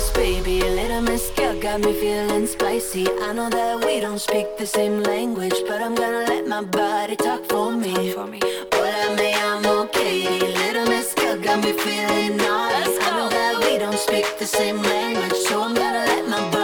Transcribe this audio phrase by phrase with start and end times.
[0.00, 3.06] Yes, baby, little miss girl got me feeling spicy.
[3.20, 7.16] I know that we don't speak the same language, but I'm gonna let my body
[7.16, 7.92] talk for me.
[7.92, 8.40] Talk for me.
[8.70, 10.40] Pólame, I'm okay.
[10.40, 12.96] Little miss girl got me feeling naughty.
[12.98, 16.59] I know that we don't speak the same language, so I'm gonna let my body.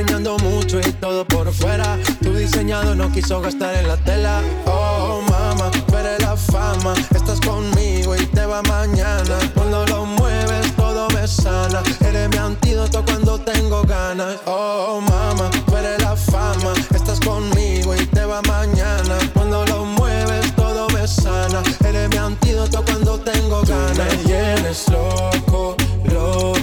[0.00, 1.98] enseñando mucho y todo por fuera.
[2.22, 4.40] Tu diseñado no quiso gastar en la tela.
[4.64, 6.94] Oh, mama, pero la fama.
[7.14, 9.38] Estás conmigo y te va mañana.
[9.54, 11.82] Cuando lo mueves, todo me sana.
[12.00, 14.36] Eres mi antídoto cuando tengo ganas.
[14.46, 16.72] Oh, mama, pero la fama.
[16.94, 19.18] Estás conmigo y te va mañana.
[19.34, 21.62] Cuando lo mueves, todo me sana.
[21.84, 24.08] Eres mi antídoto cuando tengo ganas.
[24.08, 26.59] Tú me llenes loco, loco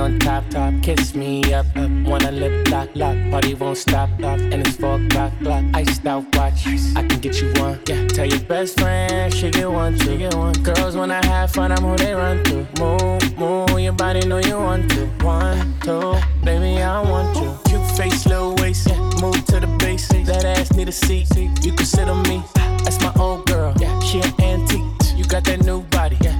[0.00, 0.72] on top, top.
[0.82, 1.90] Kiss me up, up.
[2.04, 3.16] Wanna lip lock, lock.
[3.30, 4.40] Party won't stop, off.
[4.40, 5.64] And it's four o'clock, block.
[5.74, 6.66] Iced out watch.
[6.96, 7.78] I can get you one.
[7.86, 8.06] Yeah.
[8.08, 10.54] Tell your best friend she get one, she get one.
[10.62, 12.66] Girls when I have fun, I'm who they run to.
[12.80, 13.80] Move, move.
[13.80, 15.06] Your body know you want to.
[15.24, 17.50] One, two, baby I want you.
[17.66, 18.88] Cute face, little waist.
[18.88, 18.98] Yeah.
[19.20, 20.08] Move to the base.
[20.08, 21.28] That ass need a seat.
[21.36, 22.42] You can sit on me.
[22.84, 23.74] That's my old girl.
[23.78, 23.98] Yeah.
[24.00, 24.84] She an antique.
[25.16, 26.16] You got that new body.
[26.22, 26.39] Yeah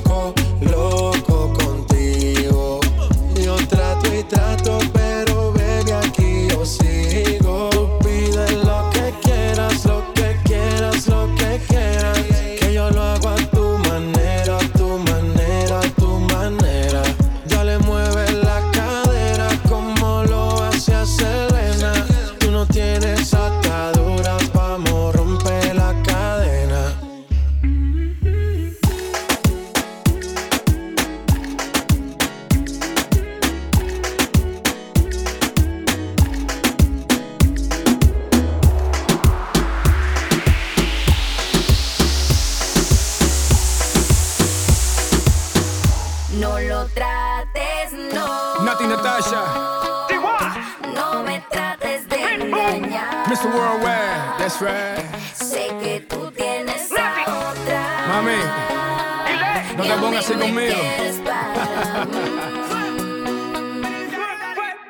[60.21, 60.75] así conmigo.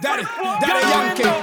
[0.02, 0.24] Daddy,
[0.62, 1.41] Daddy Yankee.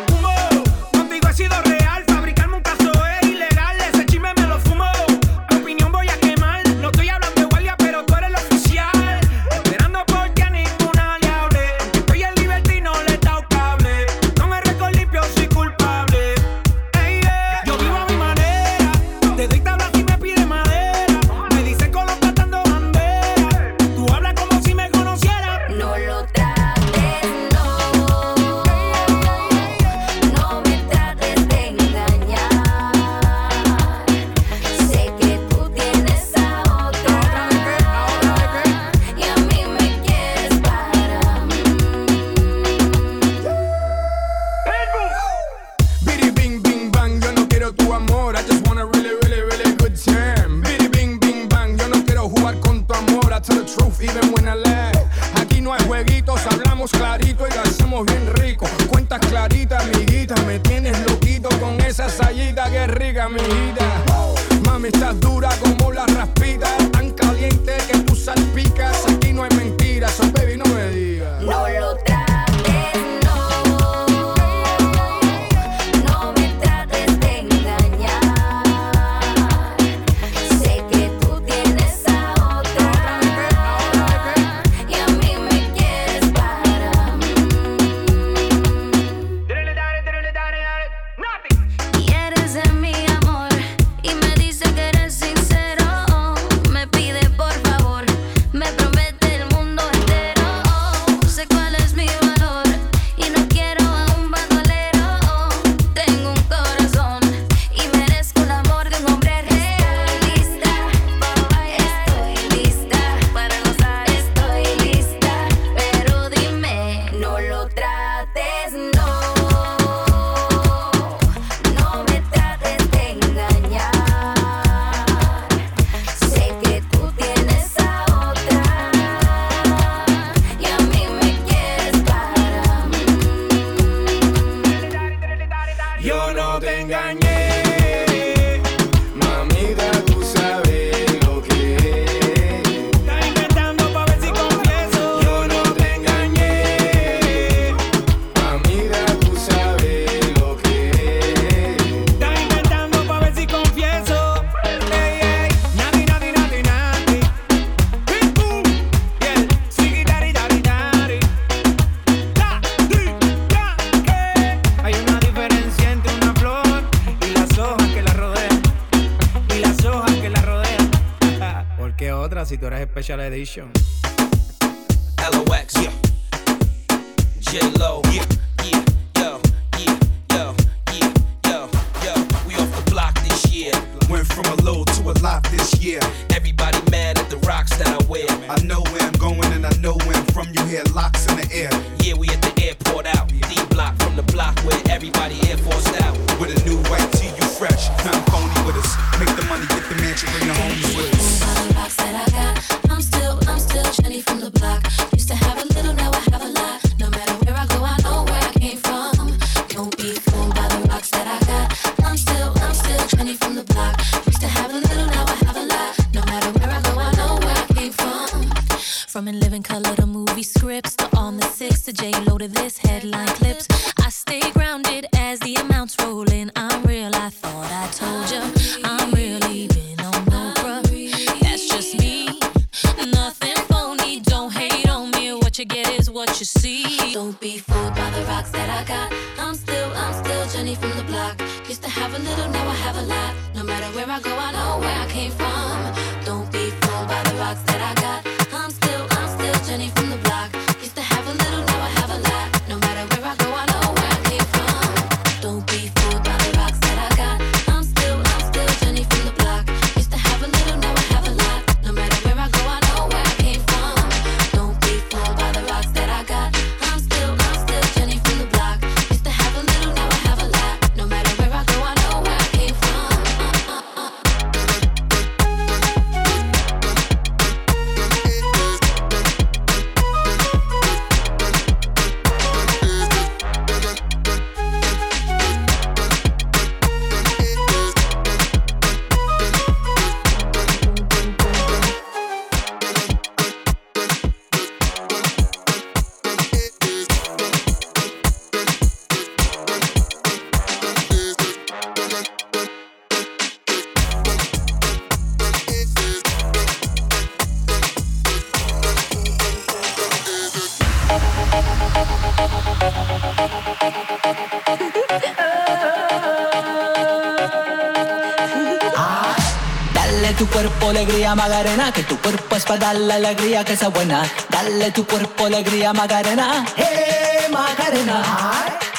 [321.38, 324.25] Magarena, que tu cuerpo es para dar la alegría que sea buena.
[324.50, 328.25] Dale tu cuerpo alegría Magarena, eh Magarena.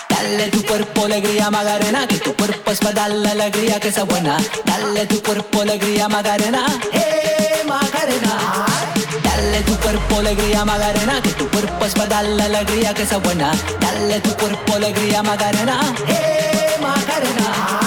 [0.07, 4.05] Dale tu cuerpo alegría Magarena, que tu cuerpo es para dar la alegría que sea
[4.05, 4.37] buena.
[4.63, 8.35] Dale tu cuerpo alegría Magarena, eh Magarena.
[9.21, 13.17] Dale tu cuerpo alegría Magarena, que tu cuerpo es para dar la alegría que sea
[13.17, 13.51] buena.
[13.81, 17.79] Dale tu cuerpo alegría Magarena, eh Magarena.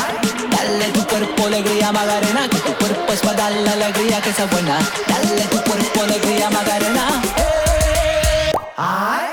[0.63, 4.45] Dale tu cuerpo alegría Magarena, que tu cuerpo es para dar la alegría que sea
[4.47, 4.79] buena.
[5.09, 7.21] Dale tu cuerpo alegría Magarena.
[7.37, 8.53] eh.
[8.55, 9.32] Eh,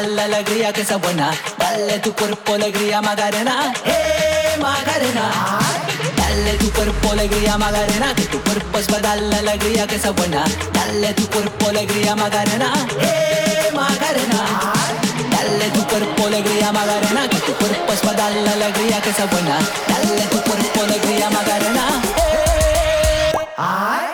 [0.00, 1.30] la alegría que sea buena.
[1.58, 5.30] Dale tu cuerpo alegría Magarena, eh Magarena.
[6.16, 10.12] Dale tu cuerpo alegría Magarena, que tu cuerpo es para dar la alegría que sea
[10.12, 10.44] buena.
[10.72, 14.72] Dale tu cuerpo alegría Magarena, eh Magarena.
[15.30, 19.26] Dale tu cuerpo alegría Magarena, que tu cuerpo es para dar la alegría que sea
[19.26, 19.58] buena.
[19.88, 22.02] Dale tu cuerpo alegría Magarena.
[22.16, 23.32] eh.
[23.58, 24.11] Eh,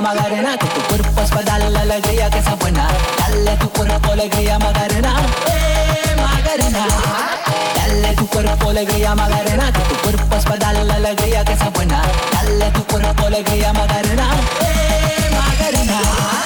[0.00, 2.88] Magarena, que tu cuerpo es para dar la alegría que sea buena.
[3.18, 6.86] Dale tu cuerpo alegría Magarena, eh Magarena.
[7.74, 11.70] Dale tu cuerpo alegría Magarena, que tu cuerpo es para dar la alegría que sea
[11.70, 12.02] buena.
[12.32, 16.37] Dale tu cuerpo alegría Magarena, eh Magarena.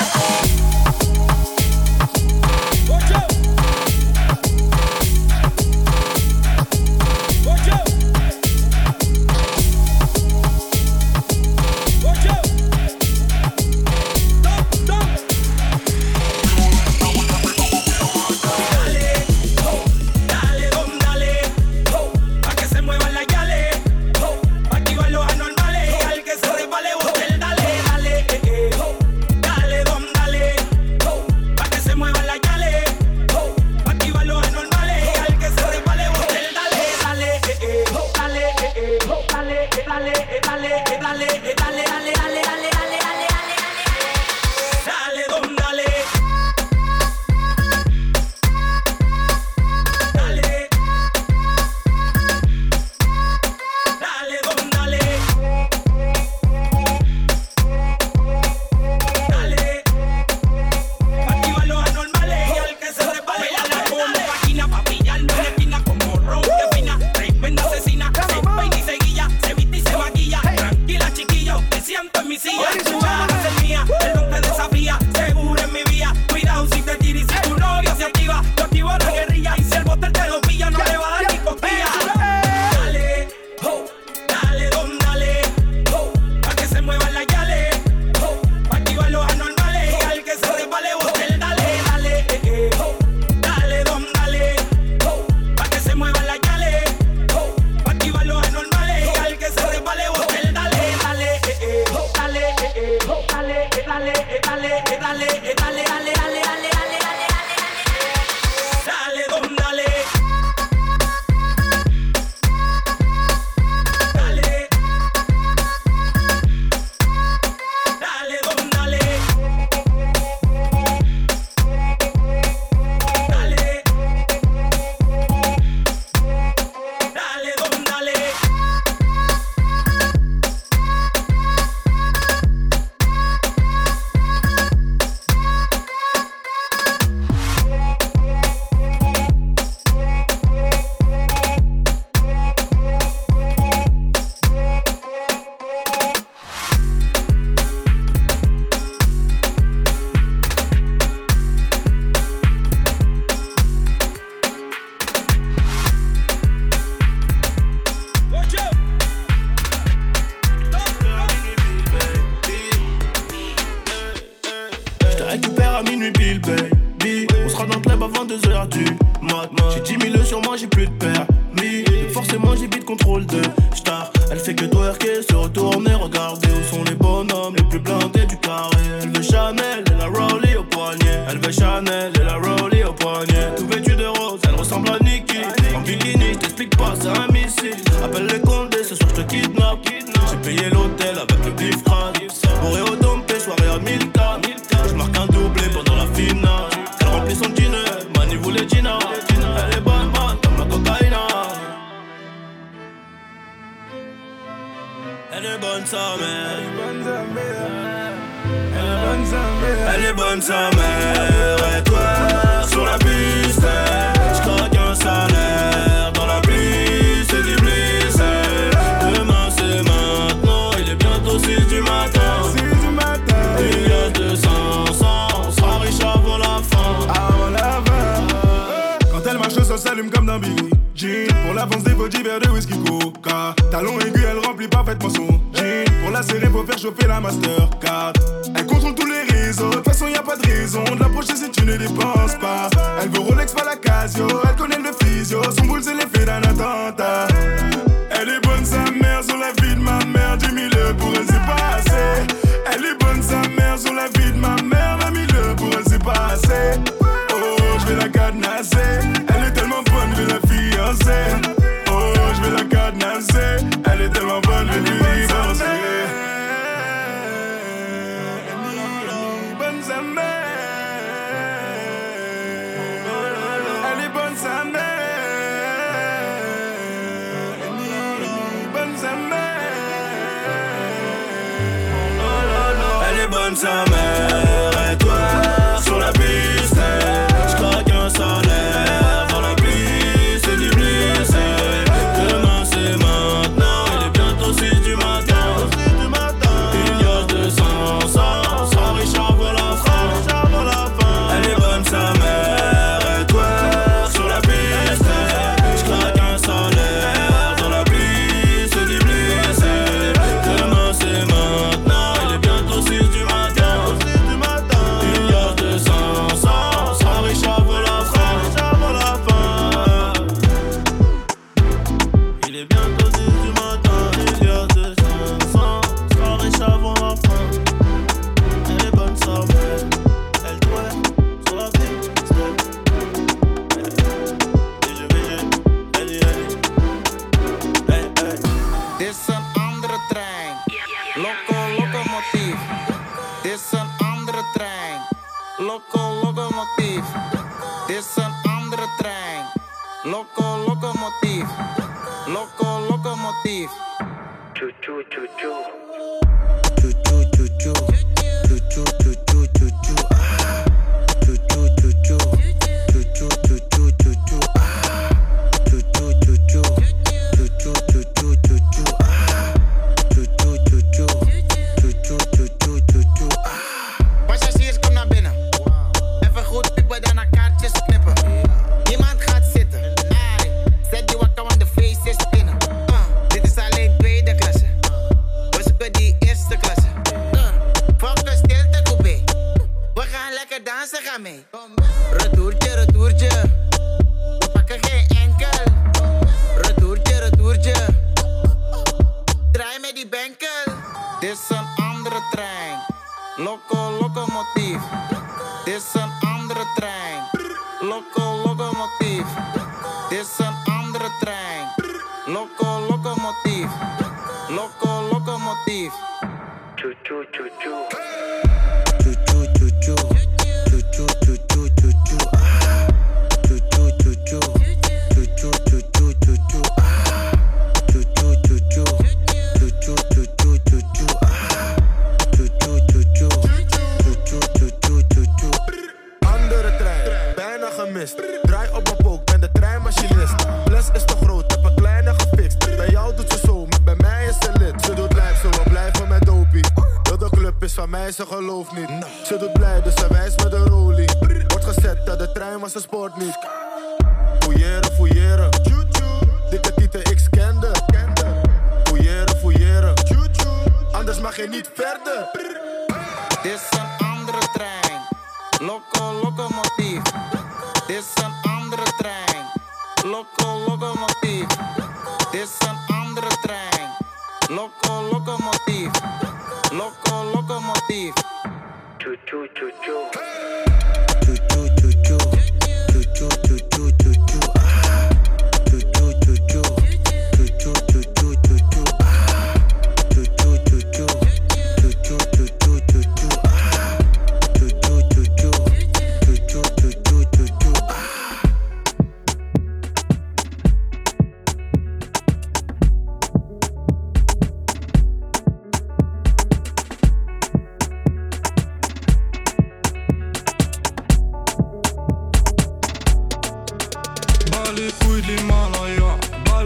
[515.02, 516.16] Couilles de l'Himalaya,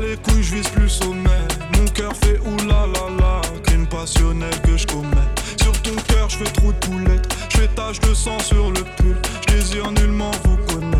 [0.00, 1.42] les couilles, je vise plus sommet.
[1.76, 5.28] Mon cœur fait oulala, crime passionnel que je commets.
[5.60, 8.82] Sur ton cœur, je fais trop de poulettes, je fais tache de sang sur le
[8.96, 9.16] pull.
[9.48, 10.95] Je désire nullement vous connaître,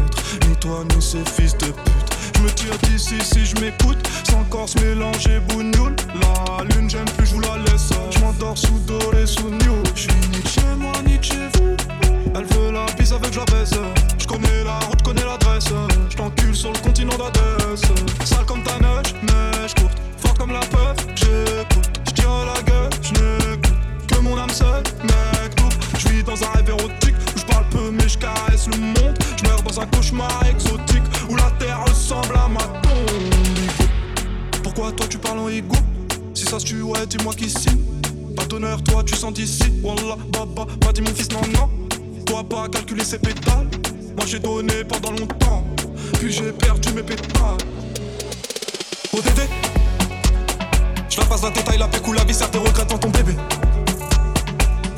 [0.49, 2.17] ni toi ni ces fils de pute.
[2.37, 5.95] Je me tire d'ici si je m'écoute, sans corps se mélanger bougnoule.
[6.21, 7.91] La lune, j'aime plus, je vous la laisse.
[8.11, 9.83] Je m'endors sous doré, sous new.
[9.95, 11.77] Je suis ni chez moi, ni chez vous.
[12.35, 13.75] Elle veut la bise avec je la baisse.
[14.19, 15.69] Je connais la route, connais l'adresse.
[16.11, 17.81] Je t'encule sur le continent d'Adès.
[18.25, 19.97] Sale comme ta neige, neige courte.
[20.19, 21.91] Fort comme la peur, j'écoute.
[22.17, 25.53] Je la gueule, je que mon âme seule, mec.
[25.99, 27.15] Je vis dans un rêve érotique
[27.47, 29.19] parle peu mais je caresse le monde.
[29.37, 33.83] Je meurs dans un cauchemar exotique où la terre ressemble à ma tombe.
[34.63, 35.77] Pourquoi toi tu parles en ego
[36.35, 37.81] Si ça se tue, ouais, dis-moi qui signe.
[38.37, 39.73] Pas d'honneur, toi tu sens d'ici.
[39.83, 41.71] Wallah, baba, pas dit mon fils, non, non.
[42.27, 43.69] Dois pas calculer ses pétales.
[44.17, 45.65] Moi j'ai donné pendant longtemps,
[46.19, 47.57] puis j'ai perdu mes pétales.
[49.13, 49.49] ODD,
[51.09, 53.35] je la passe la détail, la pécou, la vie, tes regrets dans ton bébé.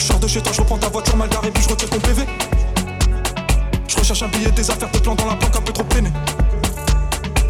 [0.09, 2.23] Sors de chez toi, je reprends ta voiture mal garée, puis je retire ton PV.
[3.87, 6.11] Je recherche un billet, des affaires, tes plans dans la banque, un peu trop peiné.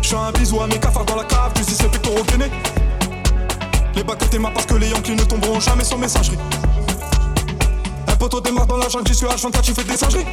[0.03, 2.51] Je fais un bisou à mes cafards dans la cave, tu sais les pectoraux gainés.
[3.95, 6.39] Les bacs ma parce que les Yankees ne tomberont jamais sans messagerie.
[8.09, 10.27] Un poteau démarre dans la jungle, j'y suis H24, tu fais des singeries.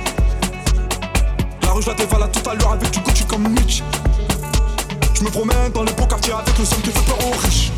[1.62, 3.84] La rue, je la dévalade tout à l'heure avec du Gucci comme Mitch.
[5.14, 7.72] Je me promène dans les beaux quartiers avec le son qui fait peur aux riches.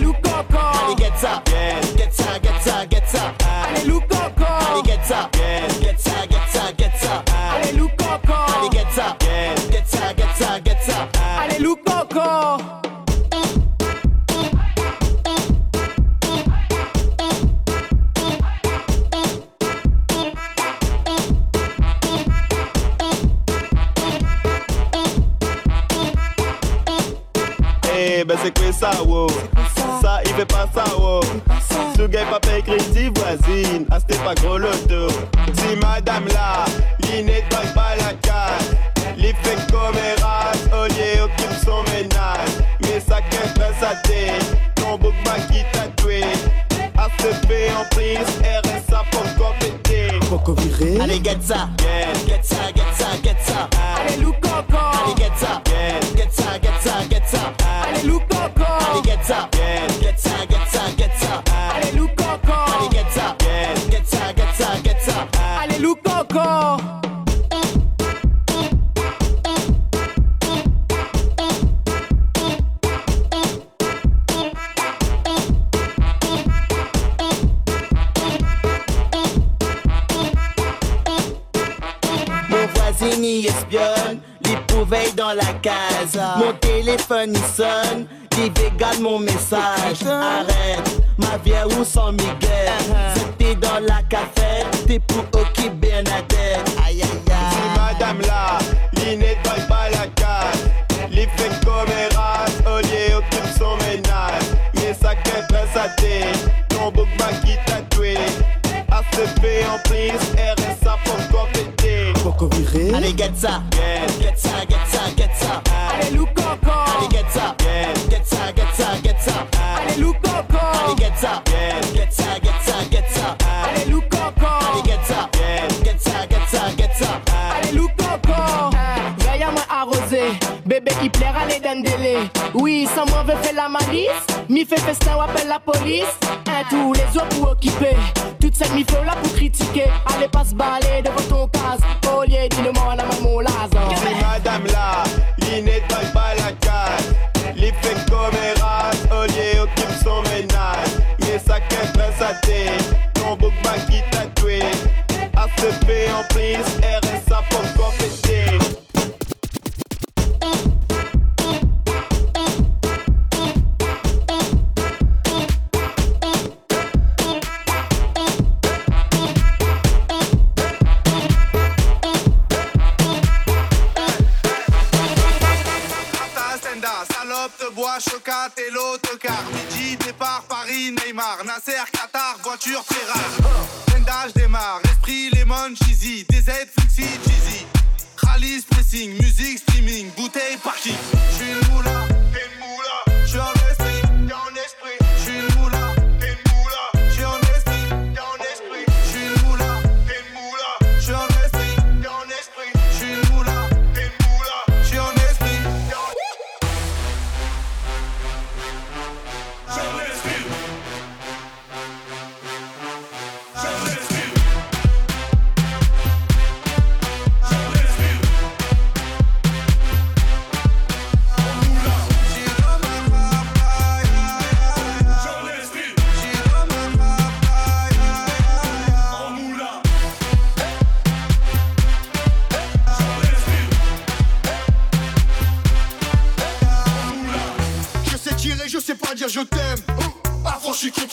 [0.00, 1.47] Look up, And he gets up.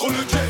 [0.07, 0.44] 오늘 죄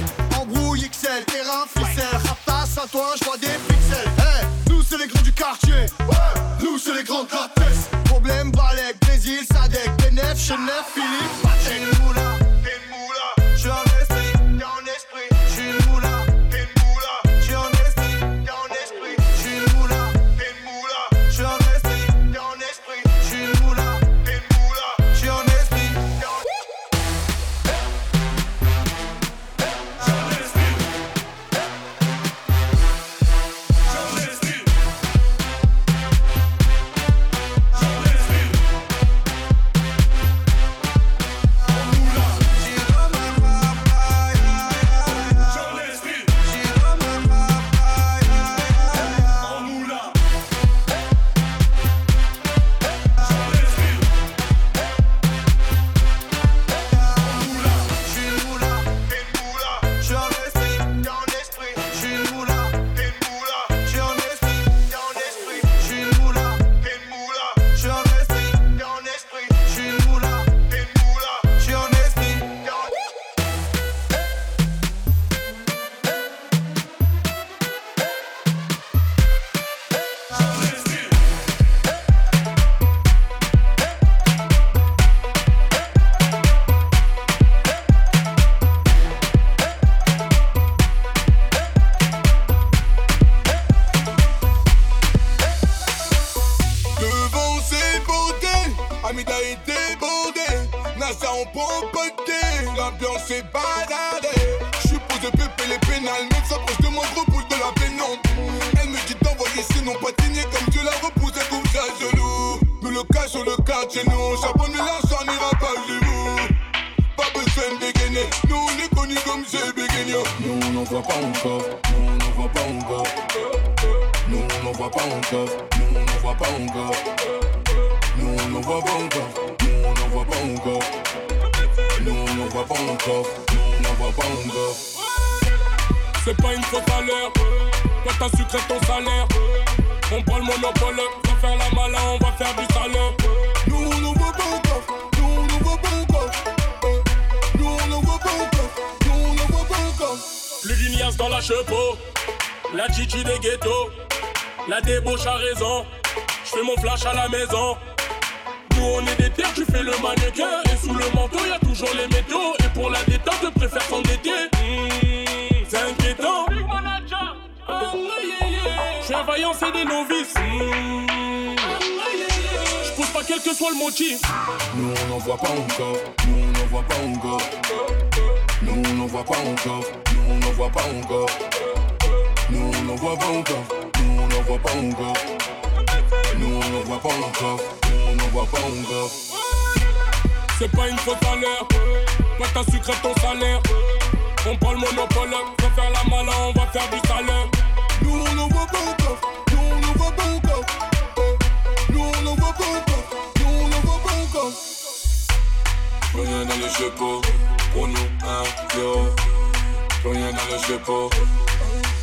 [210.69, 211.10] le pot.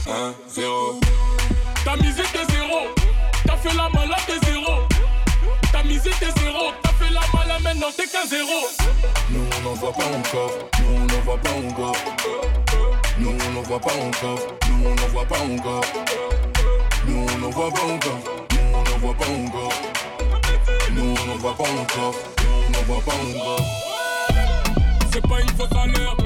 [0.07, 1.01] 1, 0.
[1.85, 2.87] Ta musique est zéro.
[3.46, 4.83] T'as fait la malade, t'es zéro.
[5.72, 6.72] Ta musique est zéro.
[6.83, 8.68] T'as fait la malade, maintenant t'es qu'un zéro.
[9.31, 10.50] Nous on n'en voit pas encore.
[10.81, 11.96] Nous on n'en voit pas encore.
[13.19, 14.38] Nous on n'en voit pas encore.
[14.69, 15.85] Nous on n'en voit pas encore.
[17.06, 18.21] Nous on n'en voit pas encore.
[18.50, 19.73] Nous on n'en voit pas encore.
[20.92, 22.15] Nous n'en voit pas encore.
[22.44, 23.67] Nous n'en voit pas encore.
[25.13, 26.21] C'est pas une faute à l'heure.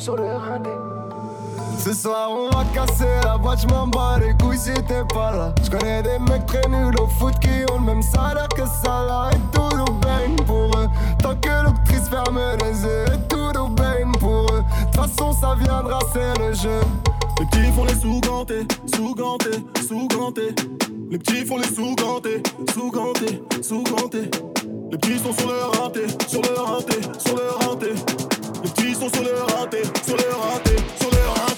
[0.00, 5.54] Ce soir on va casser la boîte, j'm'en bats les couilles si t'es pas là.
[5.62, 9.28] J'connais des mecs très nuls au foot qui ont le même salaire que ça là.
[9.30, 10.88] Et tout nous baigne pour eux.
[11.22, 14.62] Tant que l'octrice ferme les yeux, et tout nous baigne pour eux.
[14.62, 16.80] De toute façon ça viendra, c'est le jeu.
[17.38, 20.54] Les petits font les sous-gantés, sous-gantés, sous-gantés.
[21.10, 22.42] Les petits font les sous-gantés,
[22.72, 24.30] sous-gantés, sous-gantés.
[24.90, 28.29] Les petits sont sur le raté, sur le raté, sur le raté.
[28.62, 31.49] Les filles sont sur le raté, sur le raté, sur le raté.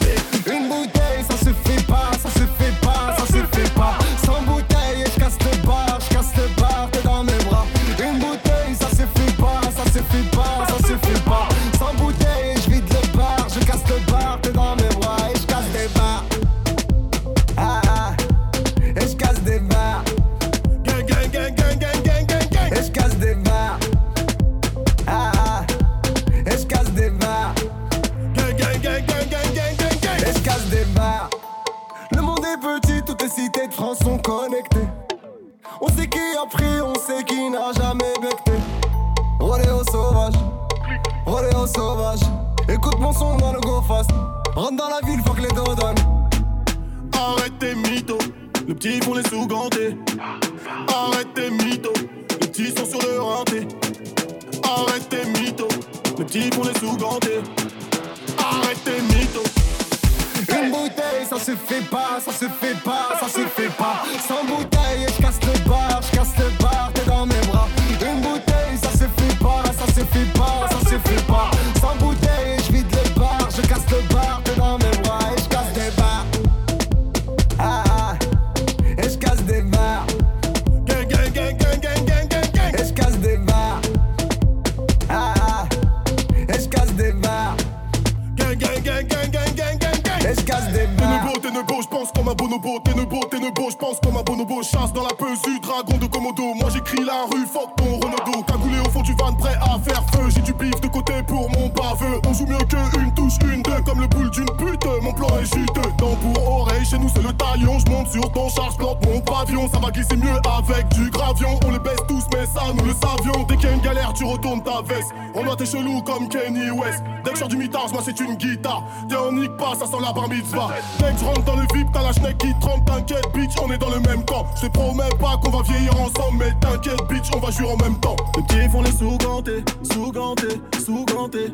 [119.87, 120.69] ça sent la bar mitzvah.
[120.99, 123.79] Dès je rentre dans le VIP, t'as la schneck qui trempe, t'inquiète, bitch, on est
[123.79, 124.47] dans le même camp.
[124.61, 127.99] Je promets pas qu'on va vieillir ensemble, mais t'inquiète, bitch, on va jouer en même
[127.99, 128.17] temps.
[128.37, 131.53] Les petits font les sous-gantés, sous-gantés, sous-gantés.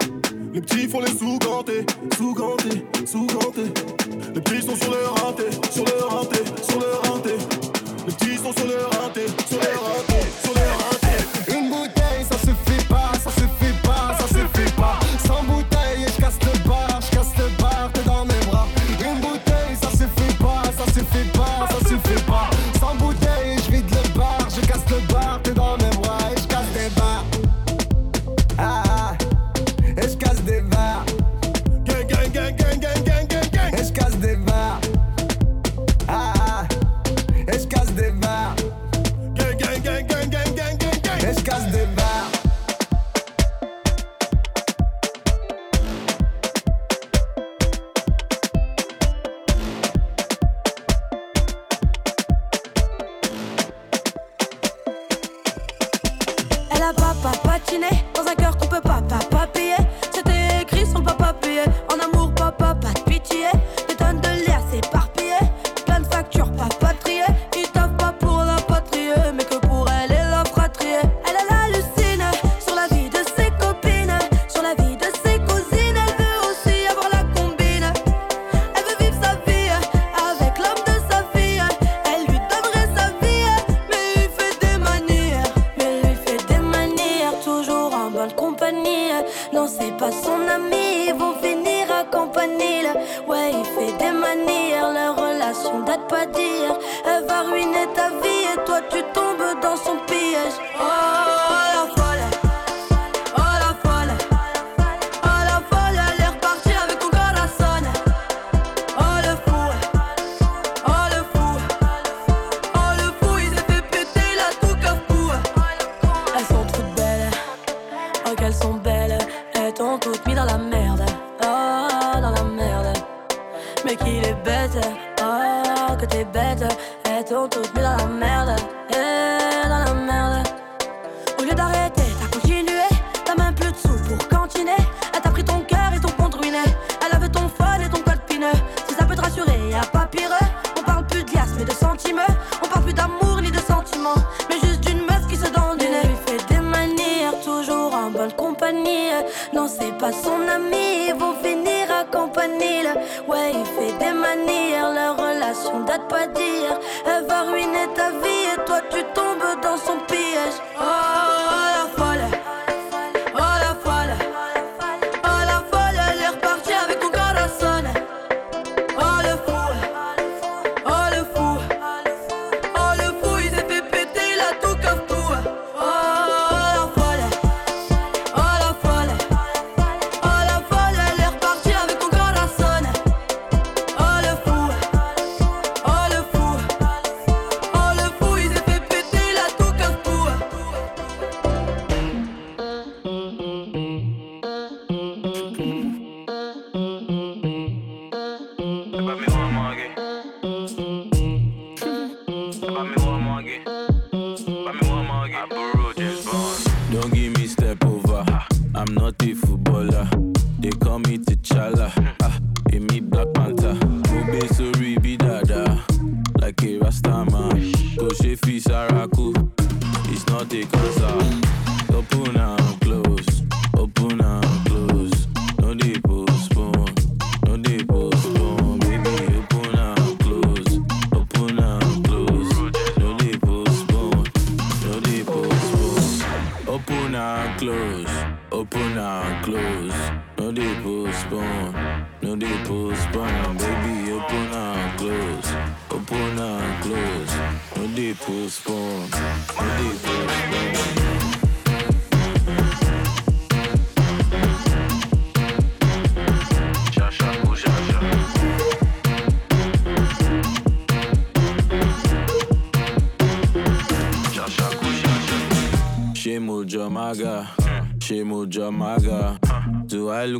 [0.53, 3.73] Les petits font les sous-gantés, sous-gantés, sous-gantés.
[4.35, 4.99] Les petits sont sur le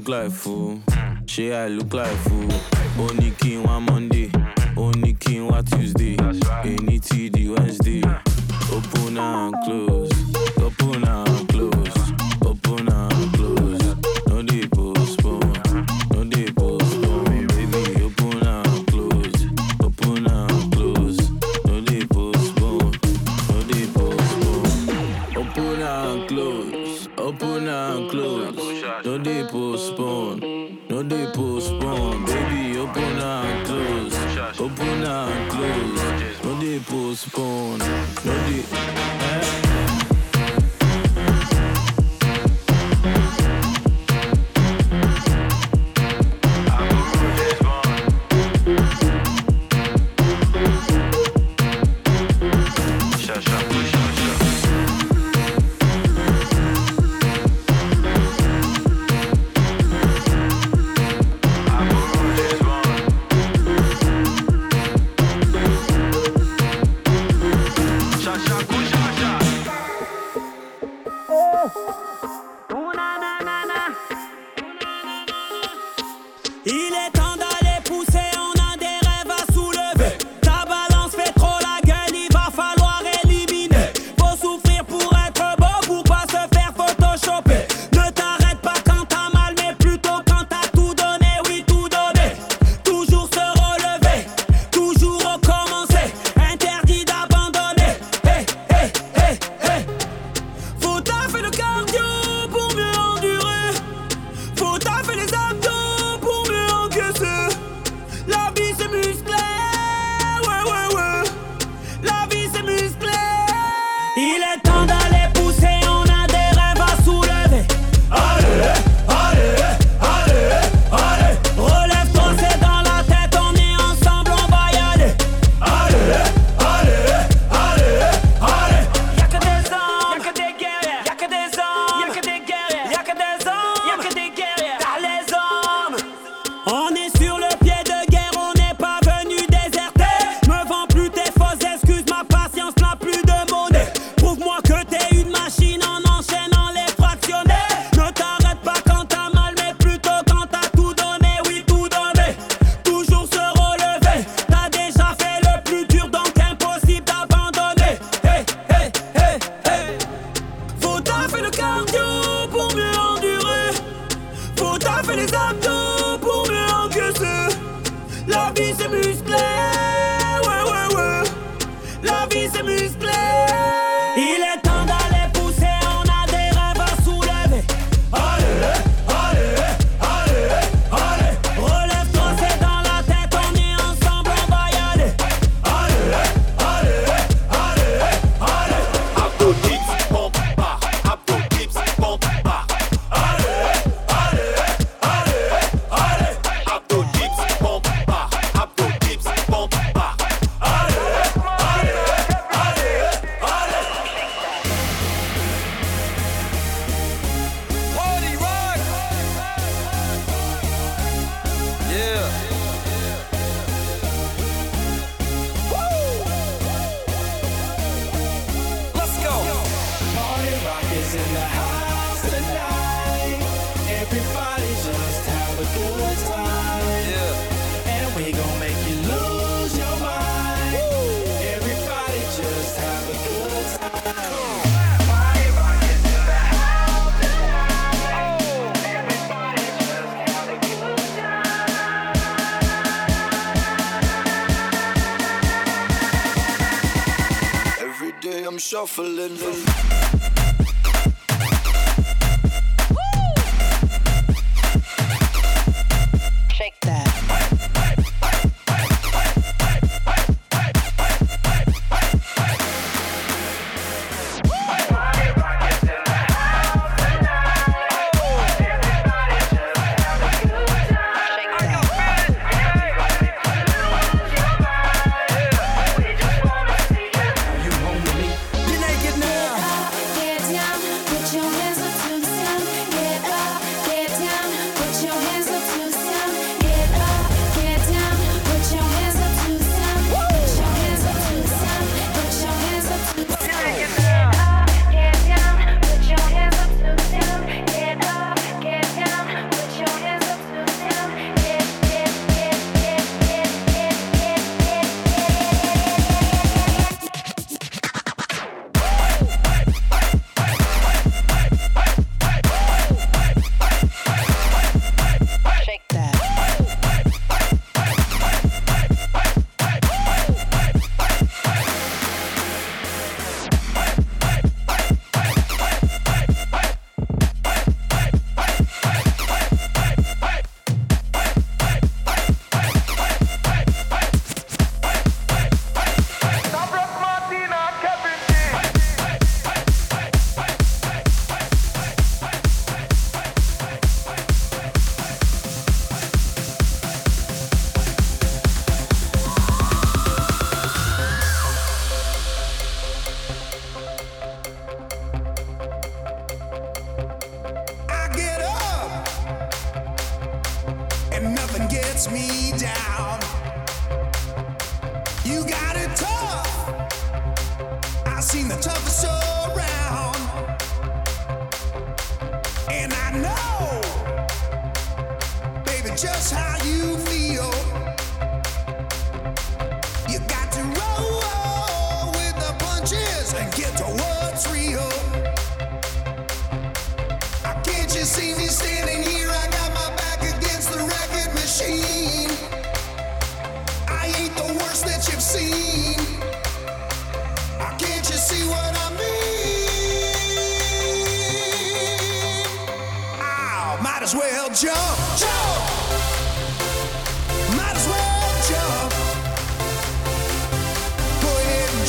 [0.09, 0.81] like fool.
[1.27, 2.49] She I look like fool.
[2.97, 3.31] Bonnie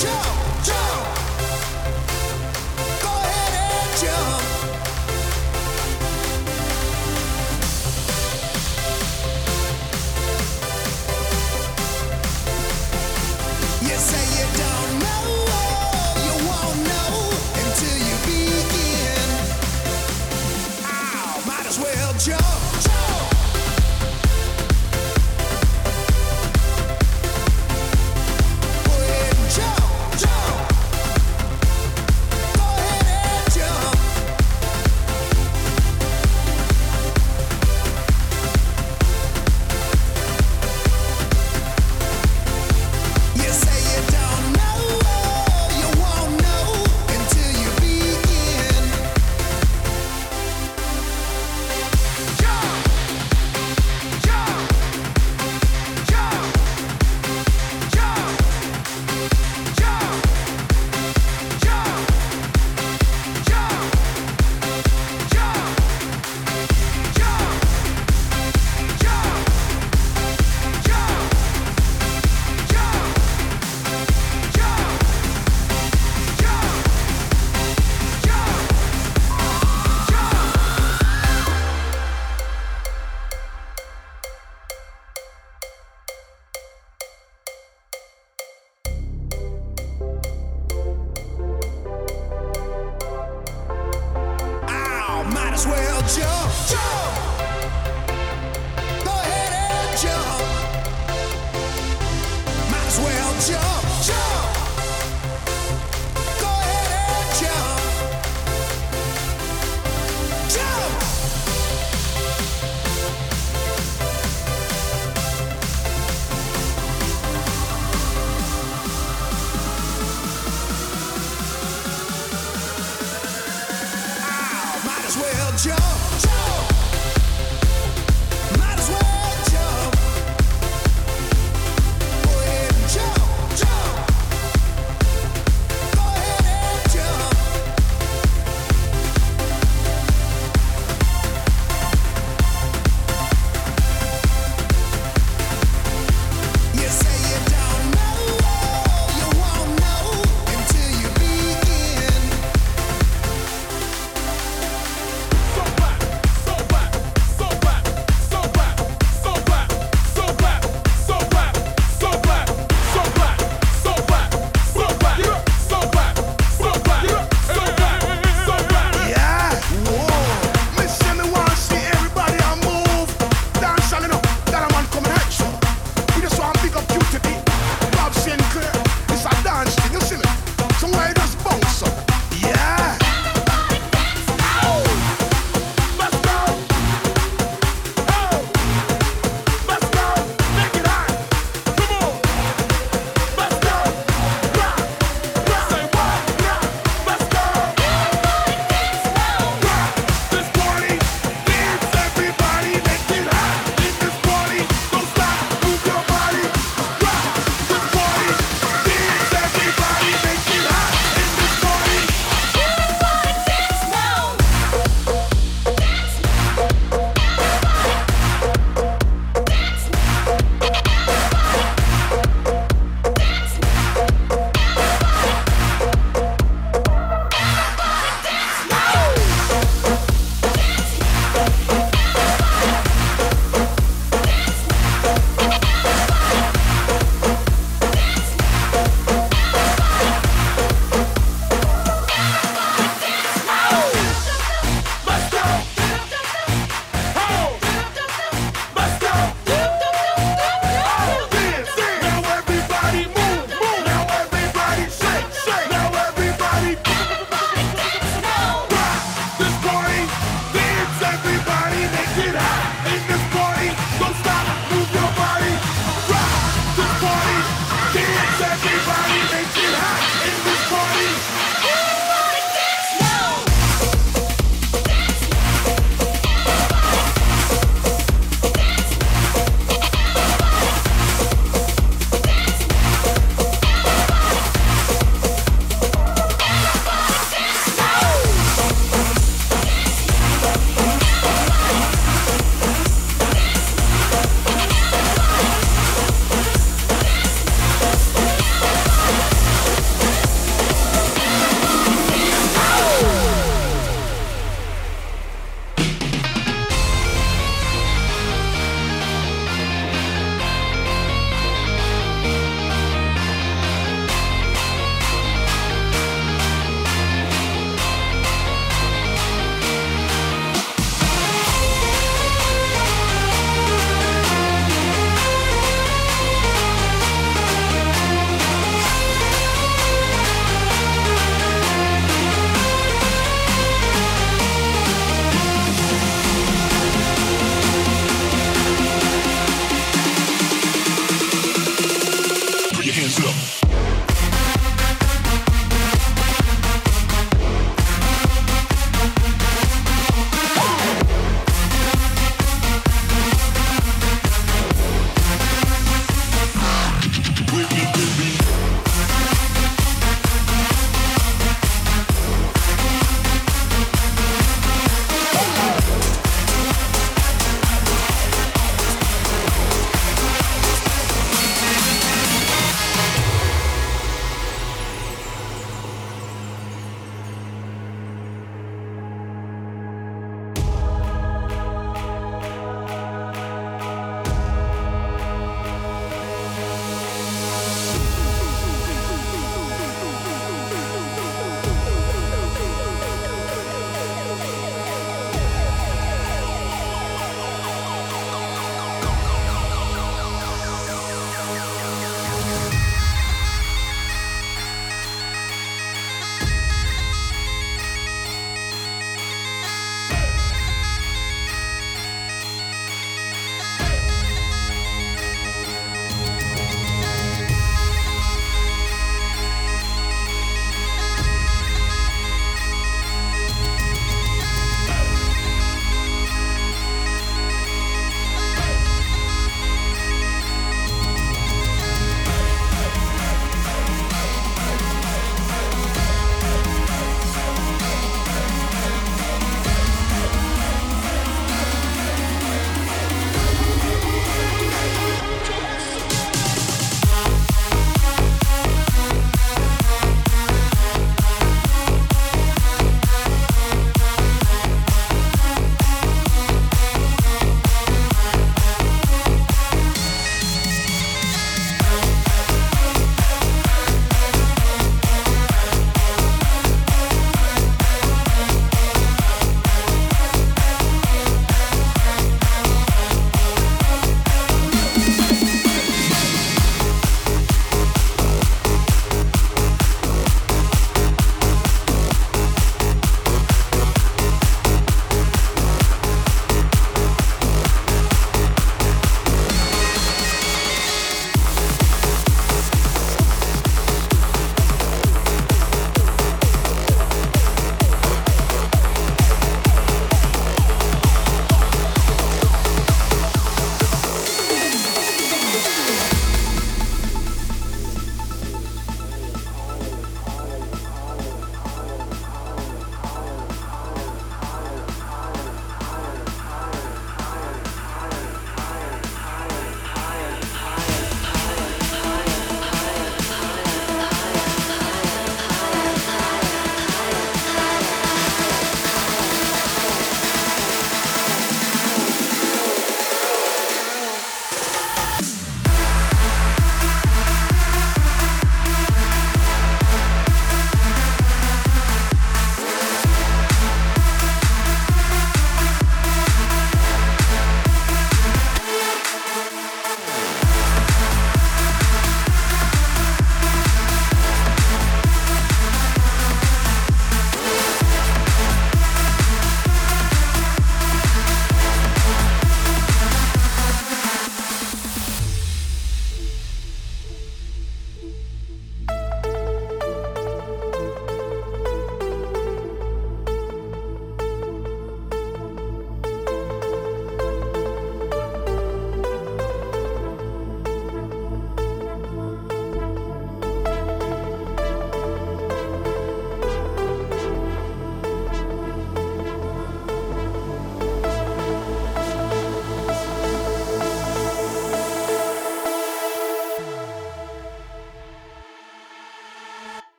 [0.00, 0.27] Pressure!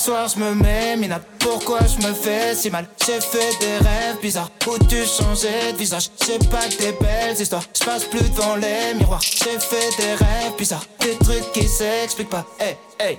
[0.00, 2.86] Soir je me mets mina pourquoi je me fais si mal?
[3.04, 4.50] J'ai fait des rêves bizarres.
[4.66, 6.10] Où tu changeais de visage?
[6.24, 7.64] J'ai pas que des belles histoires.
[7.78, 9.20] Je passe plus devant les miroirs.
[9.20, 10.84] J'ai fait des rêves bizarres.
[11.00, 12.46] Des trucs qui s'expliquent pas.
[12.58, 13.18] Hey Hey,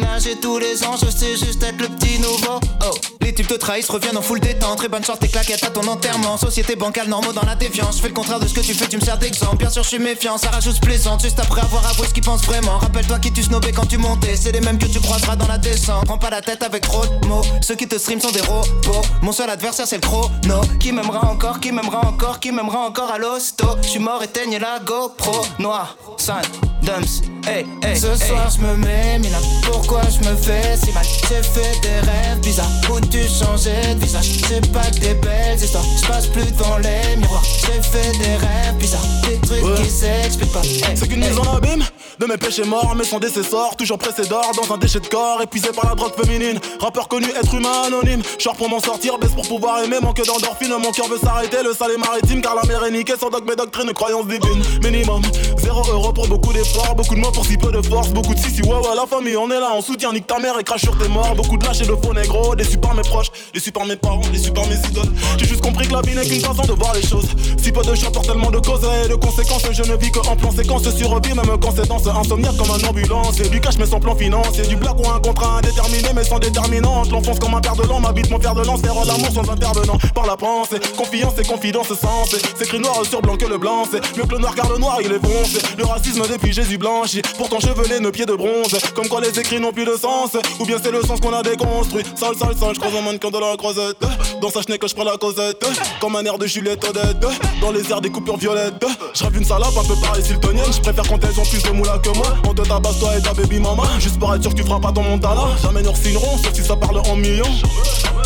[0.21, 2.59] ménagé tous les ans, je sais juste être le petit nouveau.
[2.83, 4.77] Oh, les types te trahissent, reviennent en full détente.
[4.77, 6.37] Très bonne chance, tes claquettes à ton enterrement.
[6.37, 7.97] Société bancale, normaux dans la défiance.
[7.97, 9.57] Je fais le contraire de ce que tu fais, tu me sers d'exemple.
[9.57, 11.21] Bien sûr, je suis méfiant, ça rajoute plaisante.
[11.21, 12.77] Juste après avoir avoué ce qu'ils pensent vraiment.
[12.77, 14.35] Rappelle-toi qui tu snobais quand tu montais.
[14.35, 16.05] C'est les mêmes que tu croiseras dans la descente.
[16.05, 17.43] Prends pas la tête avec trop de mots.
[17.61, 19.01] Ceux qui te stream sont des robots.
[19.21, 20.61] Mon seul adversaire, c'est le chrono.
[20.79, 23.65] Qui m'aimera encore, qui m'aimera encore, qui m'aimera encore à l'hosto.
[23.83, 25.45] Je suis mort, éteigne la GoPro.
[25.59, 26.41] Noir, sun,
[26.83, 27.95] dumps, hey, hey.
[27.99, 29.37] Ce soir, je me mets, mina.
[29.63, 31.03] Pourquoi je me fais si mal?
[31.29, 34.29] J'ai fait des rêves bizarres où tu changeais de visage?
[34.47, 35.83] C'est pas que des belles histoires.
[36.01, 37.43] Je passe plus devant les miroirs.
[37.43, 39.81] J'ai fait des rêves bizarres, des trucs Ouais.
[39.83, 40.61] qui s'expliquent pas.
[40.61, 41.29] Hey, C'est qu'une hey.
[41.29, 41.83] mise en abîme
[42.19, 45.41] de mes péchés morts, mais sans décessor, toujours pressé d'or dans un déchet de corps,
[45.41, 46.59] épuisé par la drogue féminine.
[46.79, 48.21] Rappeur connu, être humain anonyme.
[48.37, 50.69] Short pour m'en sortir, baisse pour pouvoir aimer, manque d'endorphine.
[50.81, 53.49] Mon cœur veut s'arrêter, le sale est maritime, car la mer est niquée sans dogme
[53.51, 54.61] et doctrine, croyance divine.
[54.83, 55.21] Minimum,
[55.57, 58.39] 0 euro pour beaucoup d'efforts, beaucoup de mots pour si peu de force, beaucoup de
[58.39, 60.81] si ouais ouais, la famille, on est là, on soutient, nique ta mère et crache
[60.81, 61.35] sur tes morts.
[61.35, 64.21] Beaucoup de lâches et de faux négros, déçus par mes proches, déçus par mes parents,
[64.31, 65.11] déçus par mes idoles.
[65.37, 67.27] J'ai juste compris que la vie n'est qu'une façon de voir les choses.
[67.61, 70.35] Si peu de chanteurs, tellement de causes et de conséquences, je ne vis que en
[70.35, 73.39] plan séquence survie, même quand c'est danse comme un ambulance.
[73.39, 76.39] Et du cash, mais sans plan financier, du black ou un contrat indéterminé, mais sans
[76.39, 77.07] déterminante.
[77.07, 79.49] Je l'enfonce comme un père de l'an, m'habite mon père de lance, faire l'amour sans
[79.49, 79.97] intervenant.
[80.13, 82.41] Par la pensée, confiance et confidence sensée.
[82.57, 84.77] C'est écrit noir sur blanc que le blanc, c'est mieux que le noir car le
[84.77, 85.59] noir il est foncé.
[85.77, 88.77] Le racisme depuis Jésus blanchi, pourtant chevelé, nos pieds de bronze.
[88.95, 91.43] Comme quoi les écrits n'ont plus de sens, ou bien c'est le sens qu'on a
[91.43, 92.03] déconstruit.
[92.15, 93.97] Sale, sale, sale, je croise un mannequin de la croisette.
[94.41, 95.65] Dans sa chenille que je prends la causette,
[95.99, 97.25] comme un air de Juliette Odette.
[97.61, 100.71] Dans les airs des coupures violettes, je une salope un peu pareil siltonienne.
[100.71, 102.27] Je préfère quand elles ont plus de moula que moi.
[102.47, 104.79] On te tabasse toi et ta baby mama, juste pour être sûr que tu feras
[104.79, 105.43] pas ton montana.
[105.61, 107.45] Jamais nous signerons, sauf si ça parle en millions.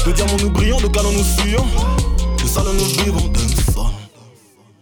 [0.05, 1.65] De diamants nous brillons, de canons nous fuyons.
[2.41, 3.89] De salon nous vivons, d'un son.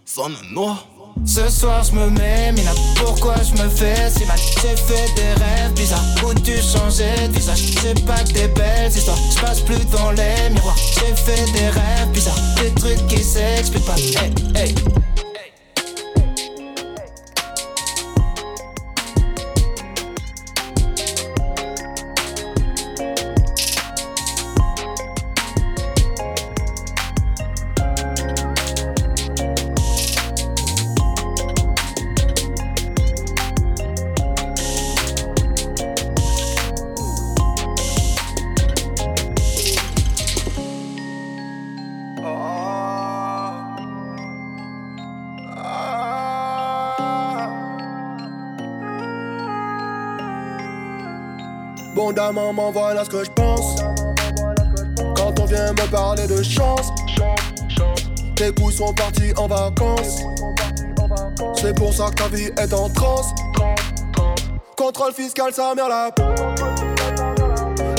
[0.05, 0.85] Sonne noir.
[1.25, 2.71] Ce soir je me mets mina.
[2.95, 4.37] Pourquoi je me fais si mal?
[4.61, 6.03] J'ai fait des rêves bizarres.
[6.25, 7.75] Où tu changeais de visage?
[8.05, 9.17] Pas que des belles histoires.
[9.33, 10.75] Je passe plus devant les miroirs.
[10.77, 12.39] J'ai fait des rêves bizarres.
[12.61, 13.95] Des trucs qui s'expliquent pas.
[13.95, 14.75] Hey hey
[52.33, 53.77] maman, voilà ce que je pense.
[55.15, 56.89] Quand on vient me parler de chance,
[58.35, 60.21] tes couilles sont partis en vacances.
[61.55, 63.33] C'est pour ça que ta vie est en transe.
[64.75, 66.09] Contrôle fiscal, sa mère la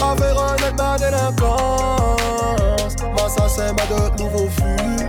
[0.02, 2.20] Affaire honnête, ma délinquance.
[3.28, 5.08] Ça c'est ma de nouveau fut.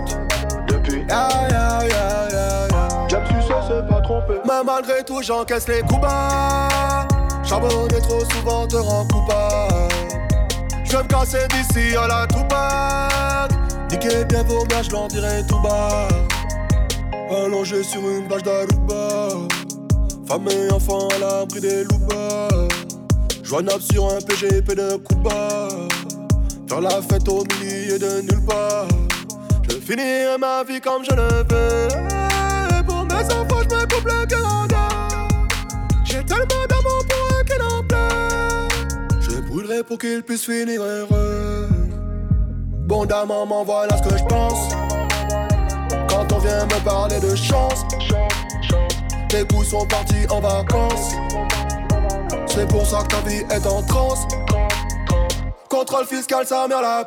[0.66, 2.68] Depuis aïe aïe aïe aïe.
[3.08, 4.40] J'aime sucer, c'est pas tromper.
[4.46, 7.06] Mais malgré tout, j'encaisse les coups bas.
[7.46, 9.94] Charbonner trop souvent te rend coupable.
[10.84, 13.52] Je vais me casser d'ici à la Tupac.
[13.90, 16.08] Niquer bien vos mères, je l'en dirai tout bas.
[17.30, 19.28] Allongé sur une plage d'Aruba.
[20.26, 22.48] Femme et enfant à l'abri des loupas.
[23.44, 25.68] Joignable sur un PGP de Cuba.
[26.68, 28.88] Faire la fête au milieu de nulle part.
[29.68, 32.82] Je finirai ma vie comme je le veux.
[32.84, 34.26] Pour mes enfants, je me coupe le.
[36.04, 37.35] J'ai tellement d'amour pour eux
[39.66, 41.68] qu'il pour qu'ils puissent finir heureux.
[42.86, 44.72] Bon maman, voilà ce que je pense.
[46.08, 47.84] Quand on vient me parler de chance,
[49.28, 51.14] tes couilles sont partis en vacances.
[52.46, 54.26] C'est pour ça que ta vie est en transe.
[55.68, 57.06] Contrôle fiscal, sa mère la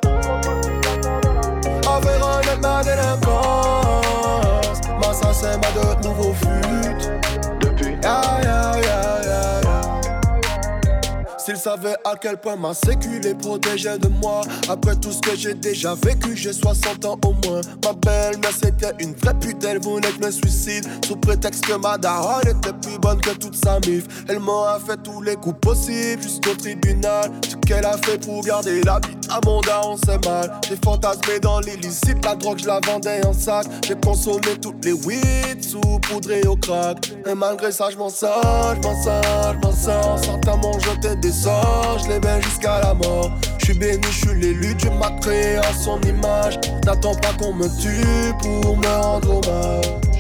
[1.92, 4.82] Affaire honnête, ma délinquance.
[5.02, 7.10] Moi, ça c'est ma de nouveau fut.
[7.60, 8.59] Depuis aïe.
[11.50, 14.42] S'ils savaient à quel point ma sécu les protégeait de moi.
[14.70, 17.62] Après tout ce que j'ai déjà vécu, j'ai 60 ans au moins.
[17.84, 20.86] Ma belle-mère c'était une vraie pute, elle voulait que me suicide.
[21.08, 24.06] Sous prétexte que ma daronne était plus bonne que toute sa mif.
[24.28, 27.32] Elle m'a fait tous les coups possibles jusqu'au tribunal.
[27.70, 30.52] Qu'elle a fait pour garder la vie à mon daron, c'est mal.
[30.68, 33.68] J'ai fantasmé dans l'illicite, la drogue je la vendais en sac.
[33.88, 37.12] J'ai consommé toutes les weed sous poudré au crack.
[37.28, 40.20] Et malgré ça, je m'en sors, je m'en sors, je m'en sors.
[40.20, 43.30] Certains m'ont jeté des sorts, je les mets jusqu'à la mort.
[43.60, 46.60] Je suis béni, je suis l'élu, Dieu m'a créé à son image.
[46.86, 50.19] N'attends pas qu'on me tue pour me rendre hommage.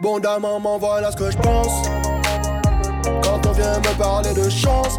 [0.00, 1.86] Bon maman, voilà ce que je pense.
[3.22, 4.98] Quand on vient me parler de chance,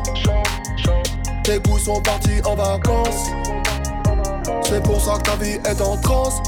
[1.44, 3.32] tes goûts sont partis en vacances.
[4.62, 6.40] C'est pour ça que ta vie est en transe.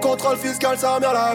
[0.00, 1.30] Contrôle fiscal, ça mère la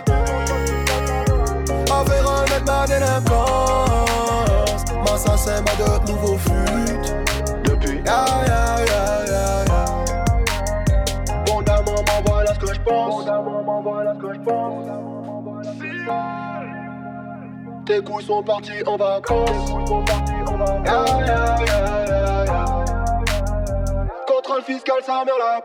[1.94, 4.86] Avait remettre ma délinquance.
[5.06, 6.98] Ma ça c'est ma de nouveau fut.
[7.66, 9.66] Depuis ya ya ya ya.
[11.46, 13.26] Bon maman, voilà ce que je pense.
[13.26, 15.03] Bon maman, voilà ce que je pense.
[17.86, 19.72] Tes couilles sont partis en vacances.
[24.28, 25.62] Contrôle fiscal, ça mère la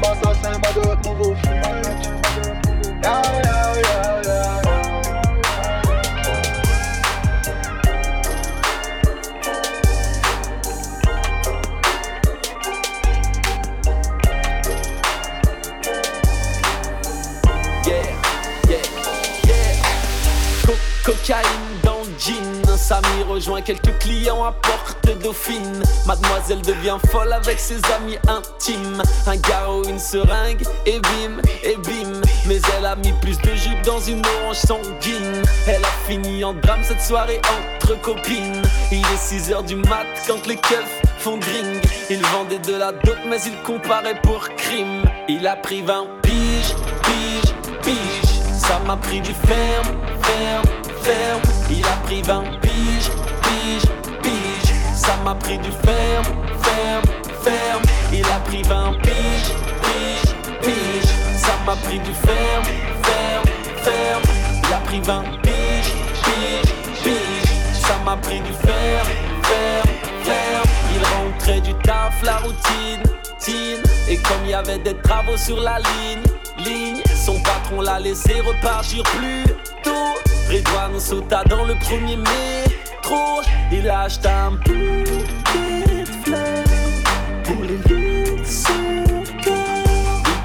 [0.00, 1.34] Ma ça c'est ma de nouveau
[3.02, 3.59] ya,
[22.90, 25.80] Samy rejoint quelques clients à Porte Dauphine.
[26.08, 29.00] Mademoiselle devient folle avec ses amis intimes.
[29.28, 32.20] Un garrot, une seringue, et bim, et bim.
[32.48, 35.40] Mais elle a mis plus de jus dans une orange sanguine.
[35.68, 37.40] Elle a fini en drame cette soirée
[37.78, 38.60] entre copines.
[38.90, 41.84] Il est 6h du mat quand les keufs font drink.
[42.10, 45.04] Il vendait de la dope, mais il comparait pour crime.
[45.28, 48.40] Il a pris 20 piges, piges, piges.
[48.58, 50.79] Ça m'a pris du ferme, ferme,
[51.70, 53.10] Il a pris 20 piges,
[53.42, 53.90] piges,
[54.22, 54.74] piges.
[54.94, 56.24] Ça m'a pris du ferme,
[56.62, 57.04] ferme,
[57.42, 57.82] ferme.
[58.12, 61.10] Il a pris 20 piges, piges, piges.
[61.38, 62.64] Ça m'a pris du ferme,
[63.02, 63.44] ferme,
[63.82, 64.22] ferme.
[64.62, 65.94] Il a pris 20 piges,
[66.24, 67.80] piges, piges.
[67.80, 69.08] Ça m'a pris du ferme,
[69.42, 69.90] ferme,
[70.24, 70.68] ferme.
[70.94, 73.02] Il rentrait du taf, la routine,
[73.38, 73.82] tine.
[74.08, 76.22] Et comme il y avait des travaux sur la ligne,
[76.58, 79.44] ligne, son patron l'a laissé repartir plus
[79.82, 80.29] tôt.
[80.50, 83.40] Redouane sauta dans le premier métro.
[83.70, 86.64] Il a acheté un de fleurs
[87.44, 89.54] pour les de son cœur.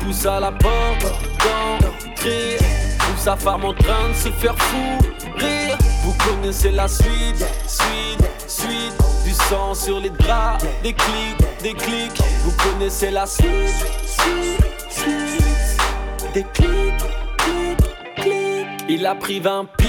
[0.08, 1.02] Il la porte
[1.40, 2.58] d'entrée.
[3.00, 5.00] Trouve sa femme en train de se faire fou
[5.38, 5.78] rire.
[6.04, 8.94] Vous connaissez la suite, suite, suite.
[9.26, 12.22] Du sang sur les draps, des clics, des clics.
[12.44, 13.48] Vous connaissez la suite,
[14.06, 16.32] suite, suite.
[16.36, 17.04] Des clics,
[17.38, 17.78] clics,
[18.18, 18.68] clics.
[18.88, 19.85] Il a pris 20 piges,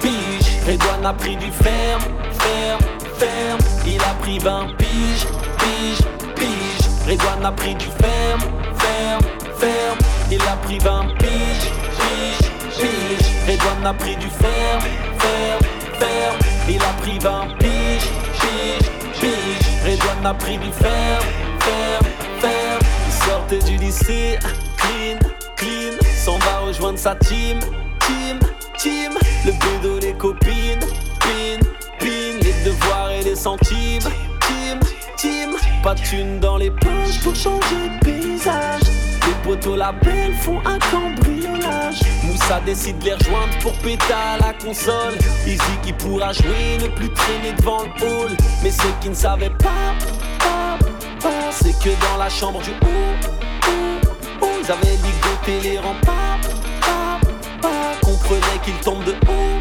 [0.00, 0.48] piges.
[0.66, 2.02] Redouane a pris du ferme,
[2.38, 2.80] ferme,
[3.18, 3.58] ferme.
[3.86, 5.26] Il a pris 20 piges,
[5.58, 6.88] piges, piges.
[7.06, 8.42] Redouane a pris du ferme,
[8.78, 9.24] ferme,
[9.58, 9.98] ferme.
[10.30, 13.28] Il a pris 20 piges, piges, piges.
[13.46, 14.82] Redouane a pris du ferme,
[15.18, 15.66] ferme,
[15.98, 16.38] ferme.
[16.68, 18.08] Il a pris 20 piges,
[18.40, 18.90] piges,
[19.20, 19.68] piges.
[19.84, 21.24] Redouane a pris du ferme,
[21.60, 22.06] ferme,
[22.40, 22.82] ferme.
[23.06, 24.38] Il sortait du lycée,
[24.76, 25.18] clean,
[25.56, 25.96] clean.
[26.14, 27.58] S'en va rejoindre sa team,
[28.00, 28.38] team,
[28.84, 30.78] Le bédo, les copines,
[31.18, 31.58] pin,
[31.98, 32.38] pin.
[32.40, 33.98] Les devoirs et les centimes,
[34.46, 34.78] team,
[35.16, 35.50] team.
[35.82, 38.82] Pas de thunes dans les poches pour changer de paysage.
[39.26, 42.02] Les poteaux la belle font un cambriolage.
[42.22, 45.16] Moussa décide de les rejoindre pour péter à la console.
[45.44, 48.36] Dit qu'il pourra jouer, ne plus traîner devant le hall.
[48.62, 49.92] Mais ceux qui ne savaient pas,
[50.38, 50.78] pas,
[51.20, 53.26] pas, c'est que dans la chambre du haut,
[53.66, 56.27] haut, haut, ils avaient ligoté les remparts.
[58.08, 59.60] Comprenait qu'il tombe de haut,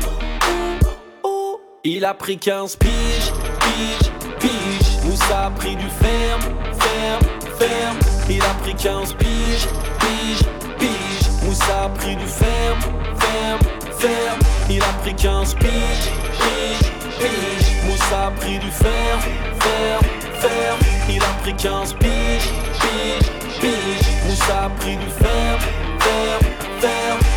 [1.25, 1.61] haut, haut.
[1.83, 4.09] Il a pris 15 piges, piges,
[4.39, 5.03] piges.
[5.03, 7.25] Moussa a pris du ferme, ferme,
[7.59, 7.97] ferme.
[8.29, 9.67] Il a pris 15 piges,
[9.99, 10.45] piges,
[10.79, 11.29] piges.
[11.43, 12.79] Moussa a pris du ferme,
[13.19, 13.59] ferme,
[13.99, 14.39] ferme.
[14.69, 17.83] Il a pris 15 piges, piges, piges.
[17.83, 19.21] Moussa a pris du ferme,
[19.59, 20.05] ferme,
[20.39, 20.79] ferme.
[21.09, 22.49] Il a pris 15 piges,
[22.79, 23.29] piges,
[23.59, 24.07] piges.
[24.25, 25.59] Moussa a pris du ferme,
[25.99, 26.45] ferme,
[26.79, 27.36] ferme.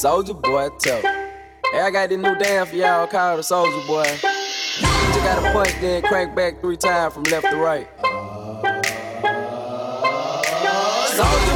[0.00, 1.02] Soldier boy, tell.
[1.02, 4.08] Hey, I got this new dance for y'all called the Soldier Boy.
[4.08, 7.86] You just gotta punch, then crank back three times from left to right.
[8.00, 8.08] Soldier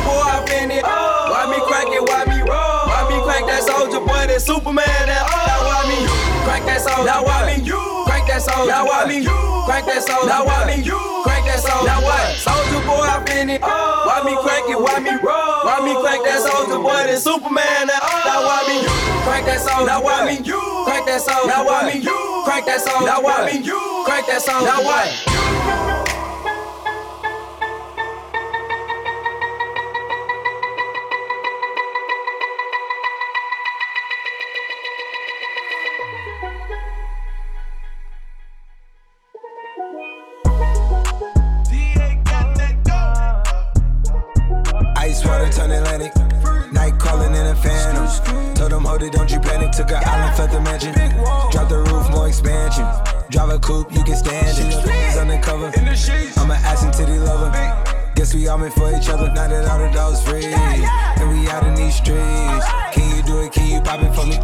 [0.05, 0.85] boy, I been it.
[0.85, 2.05] Why me crack it?
[2.05, 2.85] Why me roll?
[2.85, 4.27] Why me crack that soldier boy?
[4.29, 4.85] That Superman.
[4.85, 6.05] That oh, now why me
[6.45, 7.07] crack that soldier?
[7.07, 7.65] Now why me
[8.05, 8.69] crack that soldier?
[8.69, 9.25] Now why me
[9.65, 10.29] crack that soldier?
[10.29, 11.34] Now why me that
[11.65, 11.89] soldier?
[11.89, 12.37] Now what?
[12.37, 13.61] Soldier boy, I been it.
[13.65, 14.05] Oh.
[14.07, 14.79] Why me crack it?
[14.79, 15.65] Why me roll?
[15.65, 17.09] Why me crack that soldier boy?
[17.09, 17.89] That Superman.
[17.89, 18.21] That oh.
[18.29, 18.77] now why me
[19.25, 19.87] crack that soldier?
[19.89, 20.37] Now why me
[20.85, 21.49] crack that soldier?
[21.49, 22.05] Now why me
[22.45, 23.07] crack that soldier?
[23.07, 23.65] Now why me
[24.05, 24.69] crack that soldier?
[24.69, 25.84] Now what?
[58.65, 59.31] Guess we all meant for each other.
[59.33, 60.47] Now that all the dogs free.
[60.47, 62.65] And we out in these streets.
[62.93, 63.53] Can you do it?
[63.53, 64.39] Can you pop it for me?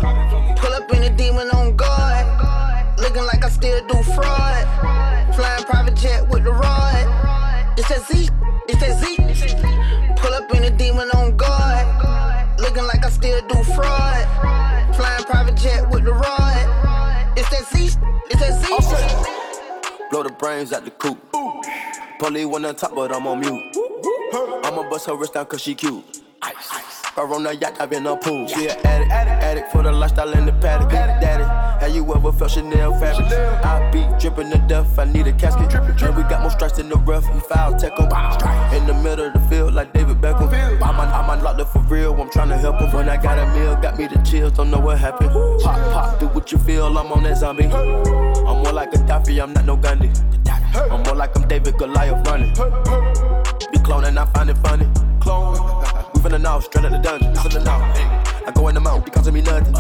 [0.57, 2.27] Pull up in a demon on guard.
[2.99, 5.35] Looking like I still do fraud.
[5.35, 7.79] Flying private jet with the rod.
[7.79, 8.29] It's that Z.
[8.69, 9.17] It's that Z.
[10.17, 12.61] Pull up in a demon on guard.
[12.61, 14.27] Looking like I still do fraud.
[14.97, 17.39] Flying private jet with the rod.
[17.39, 17.97] It's that Z.
[18.31, 20.07] It's that Z.
[20.11, 21.19] Blow the brains out the coop.
[22.19, 23.80] Polly one on top, but I'm on mute.
[24.33, 26.05] I'ma bust her wrist down cause she cute.
[27.17, 28.47] Her on the yacht, I've been a pool.
[28.47, 30.91] She an addict, addict for the lifestyle in the paddock.
[30.91, 31.45] Daddy,
[31.85, 33.27] have you ever felt Chanel fabric?
[33.65, 35.75] I be dripping to death, I need a casket.
[35.75, 38.07] And we got more strikes in the rough, we foul tech 'em.
[38.73, 40.53] In the middle of the field, like David Beckham.
[40.81, 42.93] I'm, on, I'm unlocked for real, I'm tryna help 'em.
[42.93, 45.31] When I got a meal, got me the chills, don't know what happened.
[45.63, 47.67] Pop, pop, do what you feel, I'm on that zombie.
[47.67, 50.11] I'm more like a Gaddafi, I'm not no Gandhi.
[50.75, 52.55] I'm more like I'm David Goliath running.
[53.73, 54.89] Be cloning, I find it funny.
[55.21, 55.55] Clone.
[56.15, 57.33] We finna know, straight out the dungeon.
[57.65, 57.71] Know.
[58.47, 59.75] I go in the mouth, because of me nothing.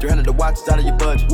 [0.00, 1.30] 300 the watch is out of your budget.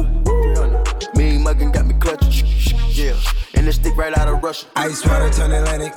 [1.16, 2.46] Mean muggin' got me clutching.
[2.90, 3.14] Yeah.
[3.54, 4.66] And this stick right out of Russia.
[4.76, 5.92] Ice water turn Atlantic.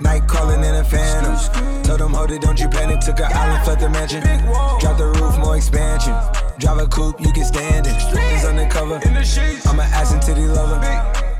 [0.00, 1.36] Night calling in a phantom.
[1.84, 3.00] Told them, hold it, don't you panic.
[3.00, 4.22] Took a island, felt the mansion.
[4.80, 6.14] Drop the roof, more expansion.
[6.58, 7.94] Drive a coupe, you can stand it.
[7.96, 9.00] It's undercover.
[9.68, 11.27] I'm an ass and titty lover.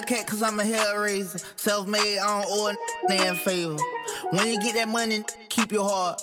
[0.00, 1.38] Hellcat, cause I'm a hell raiser.
[1.56, 2.74] Self made, I don't owe
[3.28, 3.76] a favor.
[4.30, 6.22] When you get that money, keep your heart.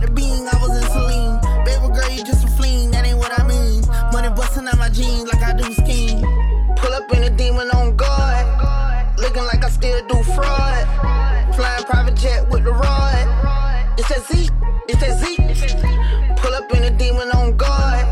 [0.00, 1.38] The beam, I was in Celine.
[1.64, 3.84] Baby girl, you just a fleen, that ain't what I mean.
[4.12, 6.20] Money busting out my jeans like I do scheme.
[6.76, 8.46] Pull up in a demon on guard.
[9.18, 11.54] Looking like I still do fraud.
[11.54, 13.26] Flying private jet with the rod.
[13.98, 14.48] It's that Z.
[14.88, 15.36] It's that Z.
[16.42, 18.06] Pull up in a demon on guard.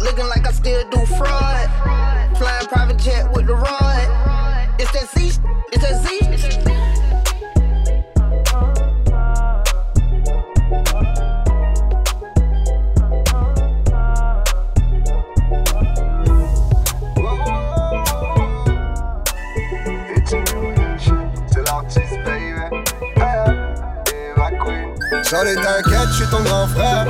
[0.00, 1.68] Looking like I still do fraud.
[2.36, 4.74] Flying private jet with the rod.
[4.78, 5.40] It's that Z.
[5.72, 6.23] It's that Z.
[25.34, 27.06] Charlie t'inquiète, je suis ton grand frère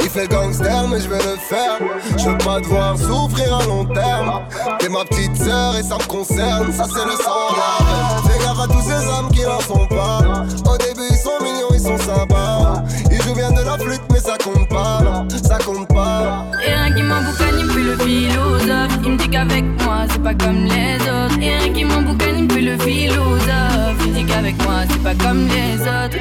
[0.00, 1.76] Il fait gangster mais je vais le faire
[2.16, 4.40] Je veux pas te voir souffrir à long terme
[4.78, 8.32] T'es ma petite sœur et ça me concerne Ça c'est le sang veine.
[8.32, 11.68] Fais gaffe à tous ces hommes qui n'en sont pas Au début ils sont mignons,
[11.74, 15.02] ils sont sympas Ils jouent bien de la flûte mais ça compte pas
[15.46, 18.98] Ça compte pas Et rien qui m'emboucane, il me le philosophe.
[19.04, 21.38] Il me dit qu'avec moi, c'est pas comme les autres.
[21.40, 24.06] Et rien qui m'emboucane, il me le philosophe.
[24.06, 26.16] Il dit qu'avec moi, c'est pas comme les autres.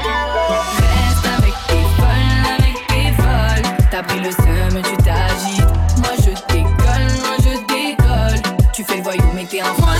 [3.97, 5.65] T'as pris le seum tu t'agites.
[5.97, 8.55] Moi je décolle, moi je décolle.
[8.71, 9.95] Tu fais le voyou, mais t'es un Moi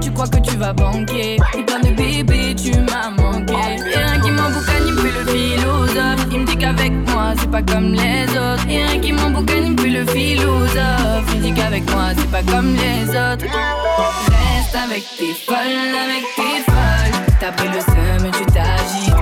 [0.00, 1.36] tu crois que tu vas banquer.
[1.56, 3.54] Et plein de bébé, tu m'as manqué.
[3.54, 6.26] Et un qui m'emboucane, il me fait le philosophe.
[6.30, 8.66] Il me dit qu'avec moi, c'est pas comme les autres.
[8.68, 11.26] Et un qui m'emboucane, il me fait le philosophe.
[11.34, 13.44] Il me dit qu'avec moi, c'est pas comme les autres.
[13.44, 17.36] Reste avec tes folles, avec tes folles.
[17.40, 19.15] T'as pris le seum et tu t'agis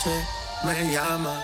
[0.00, 0.26] noche
[0.64, 1.42] me llama.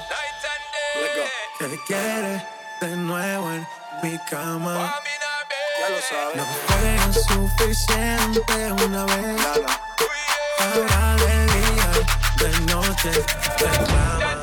[1.58, 2.46] Te quiere
[2.80, 3.66] de nuevo en
[4.02, 4.94] mi cama.
[5.80, 6.36] Ya lo sabes.
[6.36, 9.40] No fue suficiente una vez.
[10.58, 11.90] Ahora de día,
[12.36, 13.10] de noche
[13.58, 14.35] reclama.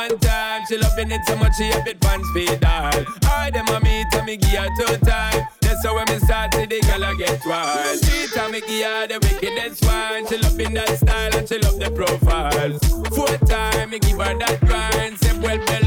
[0.00, 0.62] one time.
[0.66, 3.04] She loving it so much she have it pants feed all.
[3.24, 5.46] I dem a meet and me give her two time.
[5.60, 8.04] That's how when me start see the girl I get wild.
[8.04, 10.26] She tell me give her the wickedest one.
[10.28, 12.72] She loving that style and she love the profile.
[13.14, 15.18] Four time me give her that grind.
[15.18, 15.79] Say well,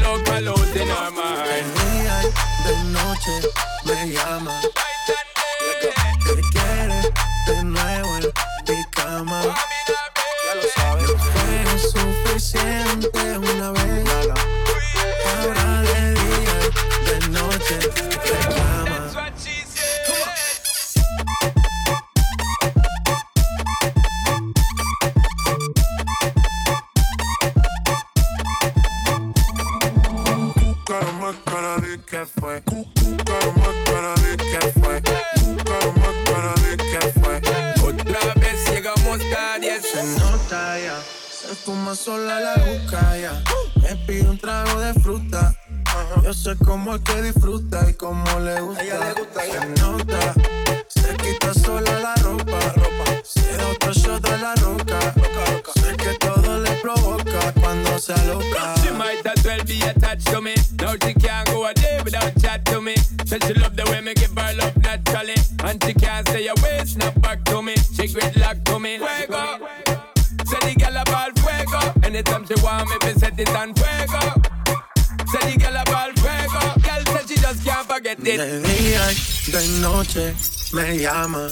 [81.04, 81.48] llama.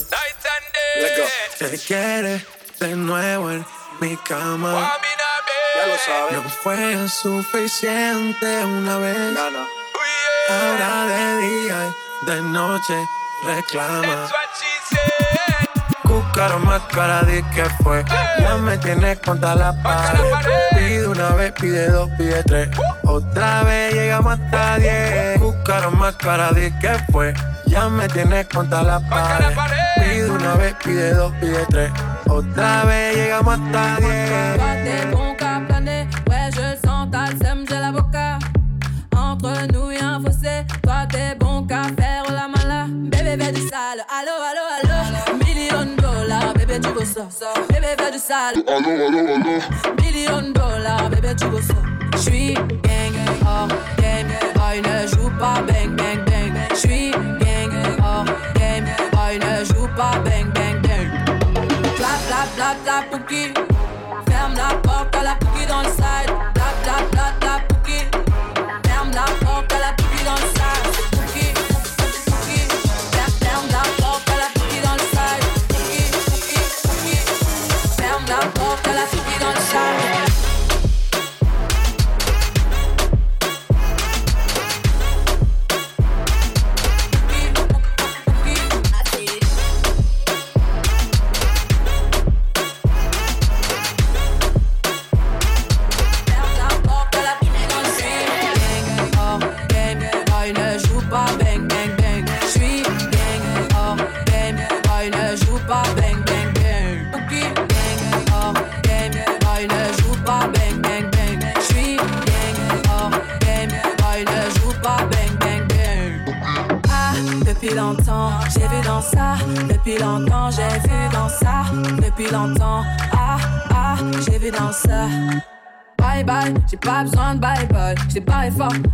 [1.58, 2.44] Te quiere
[2.80, 3.66] de nuevo en
[4.00, 4.96] mi cama.
[5.76, 6.32] Ya lo sabes.
[6.32, 9.16] No fue suficiente una vez.
[10.48, 12.94] Ahora de día y de noche
[13.44, 14.30] reclama.
[16.02, 18.02] Cúcaro más cara de que fue.
[18.38, 20.18] Ya me tienes contra la pared.
[20.70, 22.68] Pide una vez, pide dos, pide tres.
[23.04, 25.41] Otra vez llegamos hasta diez.
[25.62, 27.32] Cúcaro más cara de que fue.
[27.66, 29.54] Ya me tienes contra la pared.
[29.94, 31.92] Pide una vez, pide dos, pide tres.
[32.28, 34.56] Otra vez llegamos hasta diez.
[34.56, 38.38] Toi t'es bon qu'à planer, ouais je sens, le seum, j'ai l'avocat
[39.16, 42.86] Entre nous y'a un fossé, toi t'es bon qu'à faire la mala.
[42.88, 47.28] Bébé fais du sale, allo allo allo Million dollars, bébé tu veux ça.
[47.68, 51.74] Bébé fais du sale, allo allo allo Million dollars, bébé tu veux ça.
[52.16, 53.68] J'suis gang, hors
[54.80, 56.54] ne joue pas bang bang bang.
[56.74, 57.72] J'suis gang,
[58.02, 58.24] hors
[58.54, 61.10] game, boy ne joue pas bang bang bang.
[61.96, 63.52] Clap, clap, clap, clap, pouki
[64.28, 66.32] Ferme la porte à la pouki dans le side.
[66.54, 67.71] Clap, clap, clap, clap,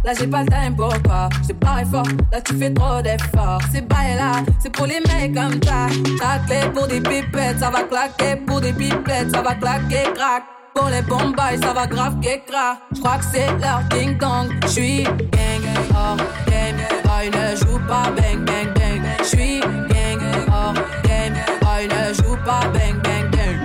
[0.05, 1.29] là j'ai pas le time pour toi.
[1.43, 3.61] J't'ai pas fort, là tu fais trop d'efforts.
[3.73, 5.89] C'est bye là, c'est pour les mecs comme ça.
[6.19, 10.45] Ta clé pour des pipettes, ça va claquer pour des pipettes, ça va claquer crack.
[10.75, 12.79] Pour les bombes, ça va grave qu'écra.
[12.95, 14.49] J'crois que c'est leur ding dong.
[14.69, 16.17] J'suis gang, hors
[16.47, 19.03] game, boy ne joue pas bang bang bang.
[19.25, 20.21] J'suis gang,
[20.53, 23.59] hors game, boy ne joue pas bang bang bang.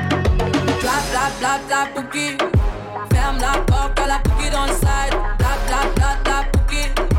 [0.80, 2.38] Clap, clap, clap, clap, pouki.
[3.14, 5.43] Ferme la porte à la pouki dans le side.
[5.74, 7.13] dá, dá, dá, porque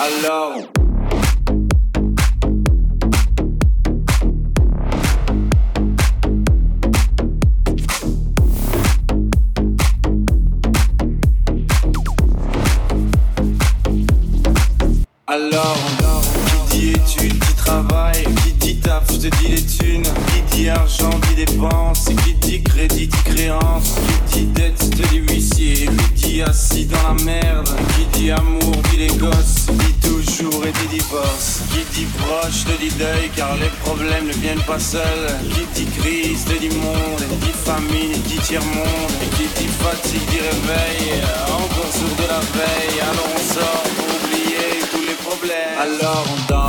[0.00, 0.54] alors.
[15.26, 15.78] Alors,
[16.70, 20.29] qui dit études, dit travail, qui dit taf, je te dis les thunes, qui
[20.60, 23.94] dit argent, dit dépenses, et qui dit crédit, dit créance,
[24.30, 28.76] qui dit dette, te dit huissier, qui dit assis dans la merde, qui dit amour,
[28.90, 33.56] dit les gosses, dit toujours et dit divorce, qui dit proche, te dit deuil, car
[33.56, 38.40] les problèmes ne viennent pas seuls, qui dit crise, te dit monde, dit famine, dit
[38.42, 43.84] tiers-monde, et qui dit fatigue, dit réveil, encore sourd de la veille, alors on sort
[43.96, 45.78] pour oublier tous les problèmes.
[45.80, 46.59] Alors on danse.